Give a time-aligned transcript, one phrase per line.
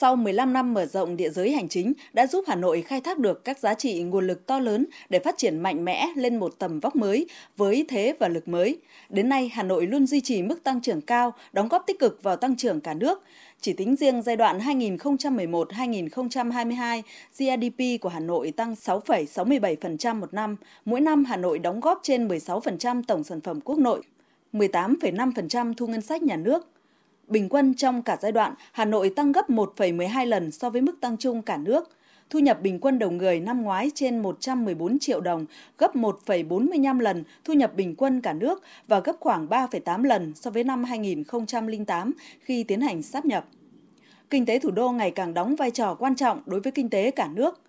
[0.00, 3.18] Sau 15 năm mở rộng địa giới hành chính đã giúp Hà Nội khai thác
[3.18, 6.54] được các giá trị nguồn lực to lớn để phát triển mạnh mẽ lên một
[6.58, 8.78] tầm vóc mới với thế và lực mới.
[9.08, 12.22] Đến nay, Hà Nội luôn duy trì mức tăng trưởng cao, đóng góp tích cực
[12.22, 13.22] vào tăng trưởng cả nước.
[13.60, 17.02] Chỉ tính riêng giai đoạn 2011-2022,
[17.38, 20.56] GDP của Hà Nội tăng 6,67% một năm.
[20.84, 24.02] Mỗi năm Hà Nội đóng góp trên 16% tổng sản phẩm quốc nội,
[24.52, 26.70] 18,5% thu ngân sách nhà nước.
[27.30, 31.00] Bình quân trong cả giai đoạn, Hà Nội tăng gấp 1,12 lần so với mức
[31.00, 31.90] tăng chung cả nước.
[32.30, 35.46] Thu nhập bình quân đầu người năm ngoái trên 114 triệu đồng,
[35.78, 40.50] gấp 1,45 lần thu nhập bình quân cả nước và gấp khoảng 3,8 lần so
[40.50, 43.44] với năm 2008 khi tiến hành sáp nhập.
[44.30, 47.10] Kinh tế thủ đô ngày càng đóng vai trò quan trọng đối với kinh tế
[47.10, 47.60] cả nước.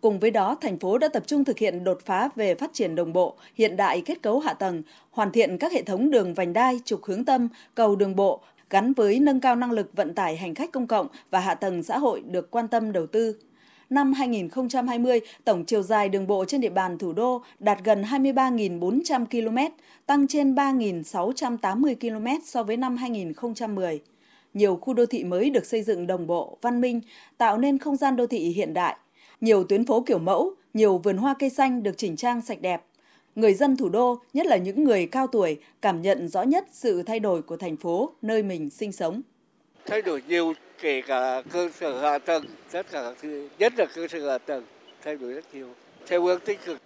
[0.00, 2.94] Cùng với đó, thành phố đã tập trung thực hiện đột phá về phát triển
[2.94, 6.52] đồng bộ, hiện đại kết cấu hạ tầng, hoàn thiện các hệ thống đường vành
[6.52, 8.40] đai, trục hướng tâm, cầu đường bộ,
[8.72, 11.82] gắn với nâng cao năng lực vận tải hành khách công cộng và hạ tầng
[11.82, 13.36] xã hội được quan tâm đầu tư.
[13.90, 19.26] Năm 2020, tổng chiều dài đường bộ trên địa bàn thủ đô đạt gần 23.400
[19.26, 19.74] km,
[20.06, 24.00] tăng trên 3.680 km so với năm 2010.
[24.54, 27.00] Nhiều khu đô thị mới được xây dựng đồng bộ, văn minh,
[27.38, 28.96] tạo nên không gian đô thị hiện đại.
[29.40, 32.82] Nhiều tuyến phố kiểu mẫu, nhiều vườn hoa cây xanh được chỉnh trang sạch đẹp,
[33.34, 37.02] người dân thủ đô, nhất là những người cao tuổi, cảm nhận rõ nhất sự
[37.02, 39.22] thay đổi của thành phố nơi mình sinh sống.
[39.86, 43.12] Thay đổi nhiều kể cả cơ sở hạ tầng, tất cả
[43.58, 44.64] nhất là cơ sở hạ tầng
[45.04, 45.68] thay đổi rất nhiều
[46.06, 46.78] theo hướng tích cực.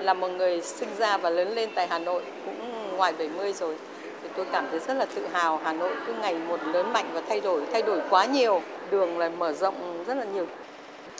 [0.00, 3.76] Là một người sinh ra và lớn lên tại Hà Nội cũng ngoài 70 rồi
[4.22, 7.10] thì tôi cảm thấy rất là tự hào Hà Nội cứ ngày một lớn mạnh
[7.12, 10.46] và thay đổi thay đổi quá nhiều đường là mở rộng rất là nhiều.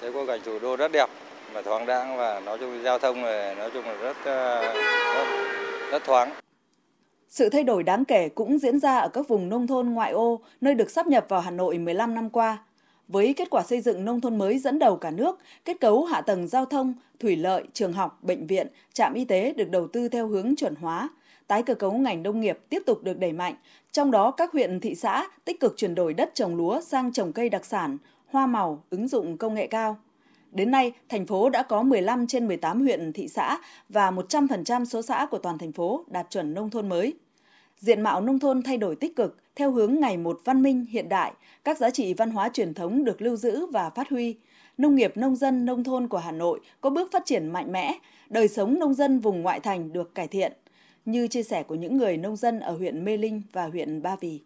[0.00, 1.10] Thấy quang cảnh thủ đô rất đẹp
[1.54, 4.62] mà thoáng đãng và nói chung giao thông này nói chung là rất ờ,
[5.14, 5.26] rất,
[5.90, 6.30] rất thoáng.
[7.28, 10.40] Sự thay đổi đáng kể cũng diễn ra ở các vùng nông thôn ngoại ô,
[10.60, 12.58] nơi được sắp nhập vào Hà Nội 15 năm qua.
[13.08, 16.20] Với kết quả xây dựng nông thôn mới dẫn đầu cả nước, kết cấu hạ
[16.20, 20.08] tầng giao thông, thủy lợi, trường học, bệnh viện, trạm y tế được đầu tư
[20.08, 21.08] theo hướng chuẩn hóa,
[21.46, 23.54] tái cơ cấu ngành nông nghiệp tiếp tục được đẩy mạnh,
[23.92, 27.32] trong đó các huyện thị xã tích cực chuyển đổi đất trồng lúa sang trồng
[27.32, 29.96] cây đặc sản, hoa màu, ứng dụng công nghệ cao.
[30.52, 35.02] Đến nay, thành phố đã có 15 trên 18 huyện, thị xã và 100% số
[35.02, 37.14] xã của toàn thành phố đạt chuẩn nông thôn mới.
[37.78, 41.08] Diện mạo nông thôn thay đổi tích cực theo hướng ngày một văn minh hiện
[41.08, 41.32] đại,
[41.64, 44.36] các giá trị văn hóa truyền thống được lưu giữ và phát huy.
[44.78, 47.98] Nông nghiệp nông dân nông thôn của Hà Nội có bước phát triển mạnh mẽ,
[48.28, 50.52] đời sống nông dân vùng ngoại thành được cải thiện,
[51.04, 54.16] như chia sẻ của những người nông dân ở huyện Mê Linh và huyện Ba
[54.16, 54.40] Vì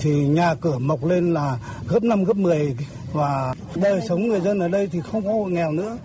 [0.00, 1.58] thì nhà cửa mọc lên là
[1.88, 2.76] gấp 5 gấp 10
[3.12, 5.98] và đời sống người dân ở đây thì không có hộ nghèo nữa.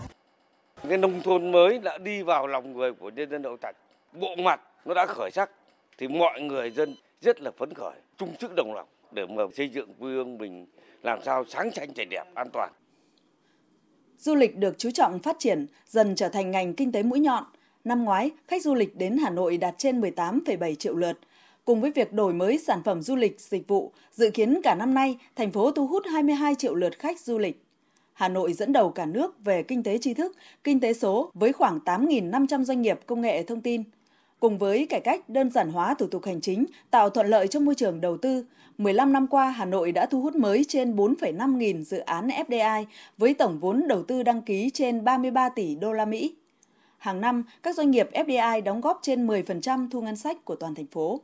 [0.89, 3.75] Cái nông thôn mới đã đi vào lòng người của nhân dân Đậu Trạch.
[4.13, 5.49] Bộ mặt nó đã khởi sắc
[5.97, 9.69] thì mọi người dân rất là phấn khởi, chung sức đồng lòng để mà xây
[9.69, 10.65] dựng quê hương mình
[11.03, 12.71] làm sao sáng chảnh trẻ đẹp, an toàn.
[14.17, 17.43] Du lịch được chú trọng phát triển, dần trở thành ngành kinh tế mũi nhọn.
[17.83, 21.19] Năm ngoái, khách du lịch đến Hà Nội đạt trên 18,7 triệu lượt,
[21.65, 24.93] Cùng với việc đổi mới sản phẩm du lịch, dịch vụ, dự kiến cả năm
[24.93, 27.63] nay, thành phố thu hút 22 triệu lượt khách du lịch.
[28.13, 31.53] Hà Nội dẫn đầu cả nước về kinh tế tri thức, kinh tế số với
[31.53, 33.83] khoảng 8.500 doanh nghiệp công nghệ thông tin.
[34.39, 37.59] Cùng với cải cách đơn giản hóa thủ tục hành chính, tạo thuận lợi cho
[37.59, 38.45] môi trường đầu tư,
[38.77, 42.85] 15 năm qua Hà Nội đã thu hút mới trên 4,5 nghìn dự án FDI
[43.17, 46.35] với tổng vốn đầu tư đăng ký trên 33 tỷ đô la Mỹ.
[46.97, 50.75] Hàng năm, các doanh nghiệp FDI đóng góp trên 10% thu ngân sách của toàn
[50.75, 51.21] thành phố.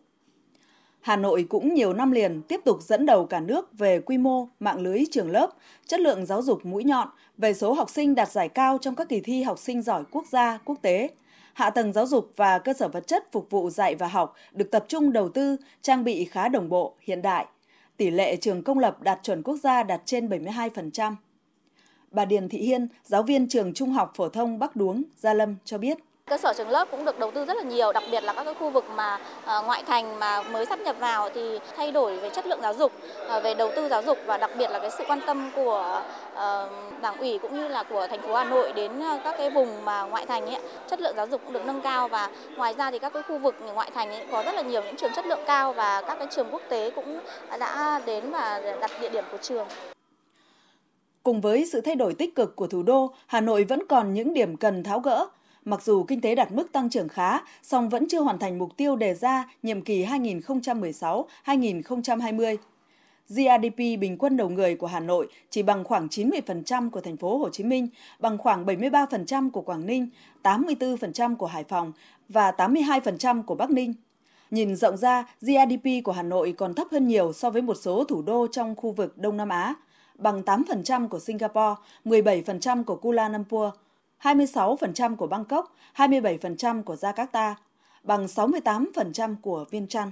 [1.01, 4.47] Hà Nội cũng nhiều năm liền tiếp tục dẫn đầu cả nước về quy mô,
[4.59, 5.49] mạng lưới trường lớp,
[5.85, 9.09] chất lượng giáo dục mũi nhọn, về số học sinh đạt giải cao trong các
[9.09, 11.09] kỳ thi học sinh giỏi quốc gia, quốc tế.
[11.53, 14.71] Hạ tầng giáo dục và cơ sở vật chất phục vụ dạy và học được
[14.71, 17.45] tập trung đầu tư, trang bị khá đồng bộ, hiện đại.
[17.97, 21.15] Tỷ lệ trường công lập đạt chuẩn quốc gia đạt trên 72%.
[22.11, 25.55] Bà Điền Thị Hiên, giáo viên trường Trung học phổ thông Bắc Đuống, Gia Lâm
[25.65, 25.97] cho biết.
[26.29, 28.43] Cơ sở trường lớp cũng được đầu tư rất là nhiều, đặc biệt là các
[28.43, 32.17] cái khu vực mà ờ, ngoại thành mà mới sắp nhập vào thì thay đổi
[32.17, 32.91] về chất lượng giáo dục,
[33.27, 36.01] ờ, về đầu tư giáo dục và đặc biệt là cái sự quan tâm của
[36.33, 36.69] ờ,
[37.01, 38.91] đảng ủy cũng như là của thành phố Hà Nội đến
[39.23, 42.07] các cái vùng mà ngoại thành ấy, chất lượng giáo dục cũng được nâng cao
[42.07, 44.81] và ngoài ra thì các cái khu vực ngoại thành ấy có rất là nhiều
[44.83, 47.19] những trường chất lượng cao và các cái trường quốc tế cũng
[47.59, 49.67] đã đến và đặt địa điểm của trường.
[51.23, 54.33] Cùng với sự thay đổi tích cực của thủ đô, Hà Nội vẫn còn những
[54.33, 55.27] điểm cần tháo gỡ.
[55.67, 58.77] Mặc dù kinh tế đạt mức tăng trưởng khá, song vẫn chưa hoàn thành mục
[58.77, 62.57] tiêu đề ra nhiệm kỳ 2016-2020.
[63.29, 67.37] GDP bình quân đầu người của Hà Nội chỉ bằng khoảng 90% của thành phố
[67.37, 67.87] Hồ Chí Minh,
[68.19, 70.09] bằng khoảng 73% của Quảng Ninh,
[70.43, 71.91] 84% của Hải Phòng
[72.29, 73.93] và 82% của Bắc Ninh.
[74.51, 78.03] Nhìn rộng ra, GDP của Hà Nội còn thấp hơn nhiều so với một số
[78.03, 79.75] thủ đô trong khu vực Đông Nam Á.
[80.15, 81.75] bằng 8% của Singapore,
[82.05, 83.69] 17% của Kuala Lumpur,
[84.21, 87.53] 26% của Bangkok, 27% của Jakarta,
[88.03, 90.11] bằng 68% của Viên Chăn.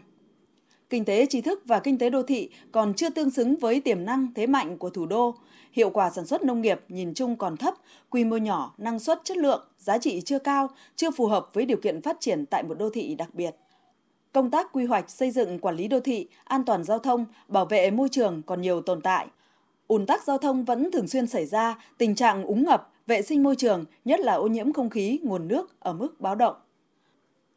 [0.90, 4.06] Kinh tế trí thức và kinh tế đô thị còn chưa tương xứng với tiềm
[4.06, 5.36] năng thế mạnh của thủ đô.
[5.72, 7.74] Hiệu quả sản xuất nông nghiệp nhìn chung còn thấp,
[8.10, 11.66] quy mô nhỏ, năng suất chất lượng, giá trị chưa cao, chưa phù hợp với
[11.66, 13.56] điều kiện phát triển tại một đô thị đặc biệt.
[14.32, 17.66] Công tác quy hoạch xây dựng quản lý đô thị, an toàn giao thông, bảo
[17.66, 19.28] vệ môi trường còn nhiều tồn tại.
[19.88, 23.44] Ùn tắc giao thông vẫn thường xuyên xảy ra, tình trạng úng ngập, vệ sinh
[23.44, 26.56] môi trường, nhất là ô nhiễm không khí, nguồn nước ở mức báo động.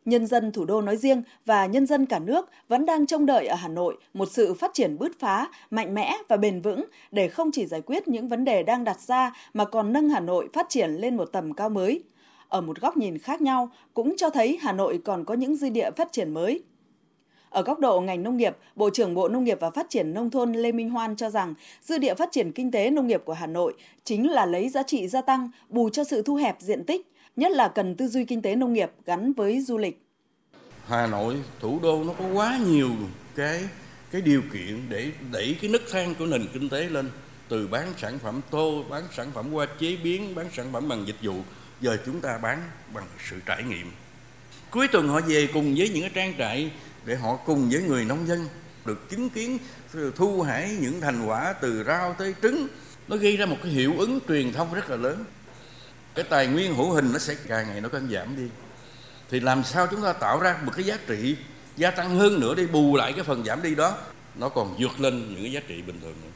[0.05, 3.47] Nhân dân thủ đô nói riêng và nhân dân cả nước vẫn đang trông đợi
[3.47, 7.29] ở Hà Nội một sự phát triển bứt phá, mạnh mẽ và bền vững để
[7.29, 10.49] không chỉ giải quyết những vấn đề đang đặt ra mà còn nâng Hà Nội
[10.53, 12.03] phát triển lên một tầm cao mới.
[12.49, 15.69] Ở một góc nhìn khác nhau cũng cho thấy Hà Nội còn có những dư
[15.69, 16.63] địa phát triển mới.
[17.51, 20.31] Ở góc độ ngành nông nghiệp, Bộ trưởng Bộ Nông nghiệp và Phát triển Nông
[20.31, 23.33] thôn Lê Minh Hoan cho rằng dư địa phát triển kinh tế nông nghiệp của
[23.33, 23.75] Hà Nội
[24.05, 27.53] chính là lấy giá trị gia tăng bù cho sự thu hẹp diện tích, nhất
[27.53, 30.03] là cần tư duy kinh tế nông nghiệp gắn với du lịch.
[30.87, 32.91] Hà Nội, thủ đô nó có quá nhiều
[33.35, 33.61] cái
[34.11, 37.11] cái điều kiện để đẩy cái nấc thang của nền kinh tế lên
[37.49, 41.07] từ bán sản phẩm tô, bán sản phẩm qua chế biến, bán sản phẩm bằng
[41.07, 41.35] dịch vụ,
[41.81, 42.59] giờ chúng ta bán
[42.95, 43.91] bằng sự trải nghiệm.
[44.71, 46.71] Cuối tuần họ về cùng với những cái trang trại
[47.09, 48.49] để họ cùng với người nông dân
[48.85, 49.59] được chứng kiến
[50.17, 52.67] thu hái những thành quả từ rau tới trứng.
[53.09, 55.25] Nó gây ra một cái hiệu ứng truyền thông rất là lớn.
[56.15, 58.49] Cái tài nguyên hữu hình nó sẽ càng ngày nó càng giảm đi.
[59.31, 61.37] Thì làm sao chúng ta tạo ra một cái giá trị
[61.77, 63.97] gia tăng hơn nữa để bù lại cái phần giảm đi đó?
[64.39, 66.31] Nó còn vượt lên những cái giá trị bình thường nữa.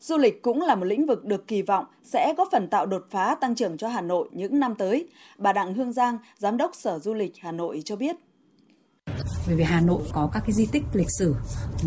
[0.00, 3.06] Du lịch cũng là một lĩnh vực được kỳ vọng sẽ có phần tạo đột
[3.10, 5.08] phá tăng trưởng cho Hà Nội những năm tới.
[5.38, 8.16] Bà Đặng Hương Giang, Giám đốc Sở Du lịch Hà Nội cho biết
[9.46, 11.34] bởi vì Hà Nội có các cái di tích lịch sử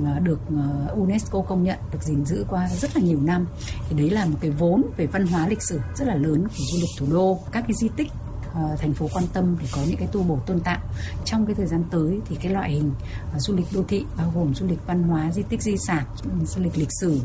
[0.06, 3.48] ờ, được ờ, UNESCO công nhận, được gìn giữ qua rất là nhiều năm.
[3.90, 6.64] Thì đấy là một cái vốn về văn hóa lịch sử rất là lớn của
[6.72, 7.40] du lịch thủ đô.
[7.52, 8.08] Các cái di tích
[8.54, 10.80] ờ, thành phố quan tâm để có những cái tu bổ tôn tạo.
[11.26, 12.92] Trong cái thời gian tới thì cái loại hình
[13.38, 16.04] du lịch đô thị bao gồm du lịch văn hóa, di tích di sản,
[16.46, 17.22] du lịch lịch sử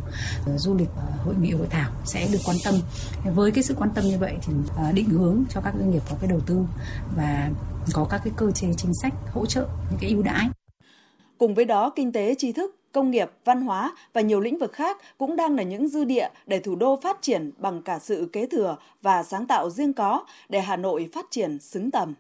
[0.57, 0.89] du lịch
[1.25, 2.75] hội nghị hội thảo sẽ được quan tâm.
[3.35, 4.53] Với cái sự quan tâm như vậy thì
[4.95, 6.59] định hướng cho các doanh nghiệp có cái đầu tư
[7.17, 7.51] và
[7.93, 10.49] có các cái cơ chế chính sách hỗ trợ những cái ưu đãi.
[11.39, 14.73] Cùng với đó, kinh tế tri thức, công nghiệp, văn hóa và nhiều lĩnh vực
[14.73, 18.29] khác cũng đang là những dư địa để thủ đô phát triển bằng cả sự
[18.33, 22.15] kế thừa và sáng tạo riêng có để Hà Nội phát triển xứng tầm.